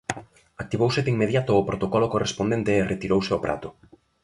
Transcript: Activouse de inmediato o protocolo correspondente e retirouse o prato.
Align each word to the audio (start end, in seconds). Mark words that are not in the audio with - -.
Activouse 0.63 1.01
de 1.03 1.11
inmediato 1.15 1.51
o 1.55 1.67
protocolo 1.69 2.11
correspondente 2.13 2.71
e 2.75 2.87
retirouse 2.93 3.31
o 3.37 3.43
prato. 3.45 3.69